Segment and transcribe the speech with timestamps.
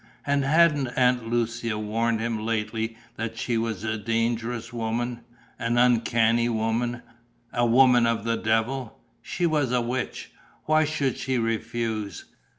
[0.25, 5.19] And hadn't Aunt Lucia warned him lately that she was a dangerous woman,
[5.59, 7.03] an uncanny woman,
[7.53, 8.97] a woman of the devil?
[9.21, 10.31] She was a witch!
[10.65, 12.25] Why should she refuse?